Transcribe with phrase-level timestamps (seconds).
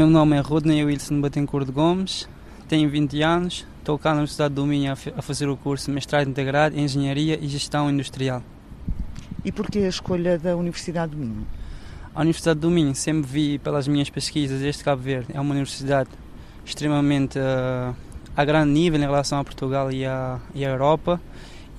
[0.00, 2.26] Meu nome é Rodney Wilson Batencourt de Gomes,
[2.66, 6.74] tenho 20 anos, estou cá na Universidade do Minho a fazer o curso Mestrado Integrado
[6.74, 8.42] em Engenharia e Gestão Industrial.
[9.44, 11.46] E porquê a escolha da Universidade do Minho?
[12.14, 16.08] A Universidade do Minho sempre vi pelas minhas pesquisas este Cabo Verde é uma universidade
[16.64, 17.94] extremamente uh,
[18.34, 21.20] a grande nível em relação a Portugal e a, e a Europa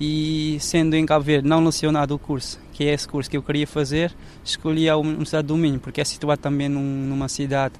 [0.00, 3.42] e sendo em Cabo Verde não lecionado o curso, que é esse curso que eu
[3.42, 7.74] queria fazer, escolhi a Universidade do Minho porque é situado também num, numa cidade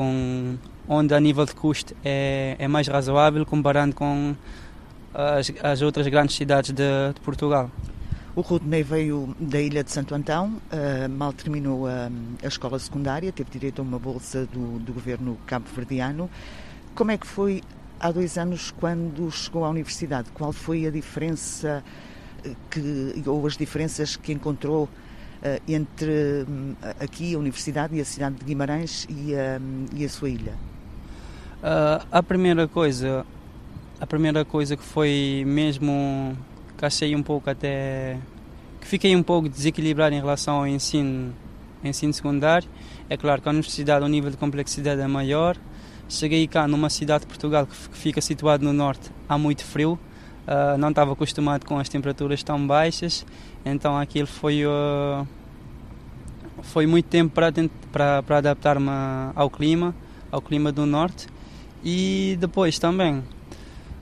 [0.00, 0.56] com
[0.88, 4.34] onde a nível de custo é, é mais razoável comparando com
[5.12, 7.70] as, as outras grandes cidades de, de Portugal.
[8.34, 12.10] O Rudney veio da ilha de Santo Antão, uh, mal terminou a,
[12.42, 16.30] a, escola secundária, teve direito a uma bolsa do, do governo cabo-verdiano.
[16.94, 17.60] Como é que foi
[17.98, 20.30] há dois anos quando chegou à universidade?
[20.32, 21.84] Qual foi a diferença
[22.42, 24.88] eh, que, ou as diferenças que encontrou
[25.68, 30.28] entre um, aqui a universidade e a cidade de Guimarães e, um, e a sua
[30.28, 30.52] ilha?
[31.62, 33.24] Uh, a primeira coisa,
[34.00, 36.36] a primeira coisa que foi mesmo
[36.76, 38.18] que achei um pouco até
[38.80, 41.34] que fiquei um pouco desequilibrado em relação ao ensino,
[41.84, 42.68] ensino secundário.
[43.08, 45.56] É claro que a universidade, o nível de complexidade é maior.
[46.08, 49.98] Cheguei cá numa cidade de Portugal que fica situada no norte, há muito frio.
[50.50, 53.24] Uh, não estava acostumado com as temperaturas tão baixas,
[53.64, 55.24] então aquilo foi uh,
[56.62, 58.90] foi muito tempo para adaptar-me
[59.34, 59.94] ao clima,
[60.30, 61.28] ao clima do norte.
[61.84, 63.22] E depois também,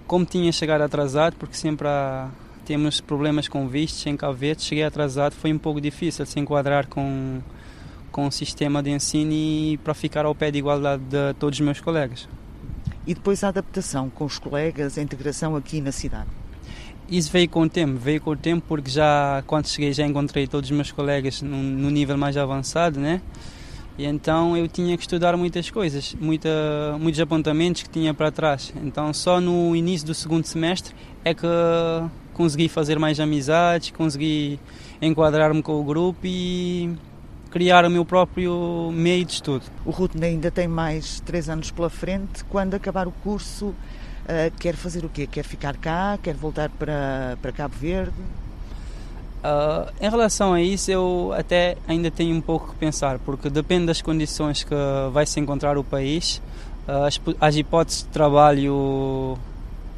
[0.07, 2.29] como tinha chegado atrasado, porque sempre há,
[2.65, 6.89] temos problemas com vistos em Cabo Verde, cheguei atrasado, foi um pouco difícil se enquadrar
[6.89, 7.41] com,
[8.11, 11.65] com o sistema de ensino e para ficar ao pé de igualdade de todos os
[11.65, 12.29] meus colegas.
[13.09, 16.29] E depois a adaptação com os colegas, a integração aqui na cidade?
[17.09, 20.47] Isso veio com o tempo, veio com o tempo porque já quando cheguei já encontrei
[20.47, 23.23] todos os meus colegas no, no nível mais avançado, né?
[23.97, 26.51] E então eu tinha que estudar muitas coisas, muita,
[27.01, 28.75] muitos apontamentos que tinha para trás.
[28.85, 31.47] Então só no início do segundo semestre é que
[32.35, 34.61] consegui fazer mais amizades, consegui
[35.01, 36.95] enquadrar-me com o grupo e
[37.51, 39.65] criar o meu próprio meio de estudo.
[39.85, 42.45] O Ruth ainda tem mais três anos pela frente.
[42.45, 43.75] Quando acabar o curso, uh,
[44.59, 45.27] quer fazer o quê?
[45.27, 46.19] Quer ficar cá?
[46.23, 48.13] Quer voltar para, para Cabo Verde?
[49.39, 53.87] Uh, em relação a isso, eu até ainda tenho um pouco que pensar, porque depende
[53.87, 54.75] das condições que
[55.13, 56.43] vai se encontrar o país.
[56.89, 59.39] Uh, as, as, hipóteses de trabalho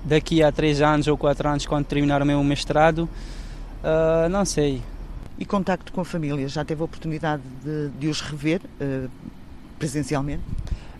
[0.04, 3.08] daqui a três anos ou quatro anos, quando terminar o meu mestrado,
[3.82, 4.82] uh, não sei.
[5.40, 6.46] E contacto com a família?
[6.46, 8.60] Já teve a oportunidade de, de os rever
[9.78, 10.42] presencialmente?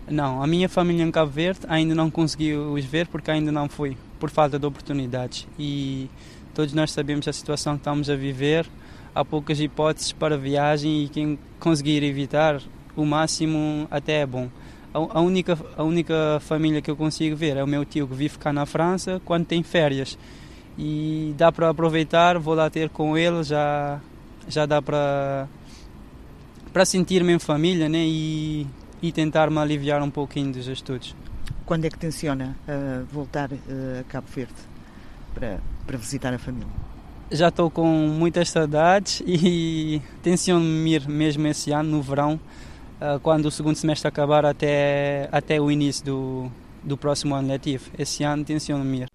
[0.09, 3.69] Não, a minha família em Cabo Verde ainda não consegui os ver porque ainda não
[3.69, 5.47] fui, por falta de oportunidades.
[5.57, 6.09] E
[6.53, 8.67] Todos nós sabemos a situação que estamos a viver.
[9.15, 12.61] Há poucas hipóteses para viagem e quem conseguir evitar
[12.95, 14.49] o máximo até é bom.
[14.93, 18.37] A, única, a única família que eu consigo ver é o meu tio que vive
[18.37, 20.17] cá na França quando tem férias.
[20.77, 24.01] E dá para aproveitar, vou lá ter com ele, já,
[24.47, 25.47] já dá para,
[26.73, 28.03] para sentir-me em família né?
[28.05, 28.67] e,
[29.01, 31.15] e tentar me aliviar um pouquinho dos estudos.
[31.65, 33.57] Quando é que tenciona uh, voltar uh,
[34.01, 34.53] a Cabo Verde
[35.33, 35.59] para
[35.91, 36.67] para visitar a família?
[37.29, 42.39] Já estou com muitas saudades e tenciono-me ir mesmo esse ano, no verão,
[42.99, 46.51] ah, quando o segundo semestre acabar até, até o início do,
[46.83, 47.89] do próximo ano letivo.
[47.97, 49.10] Esse ano tenciono-me ir.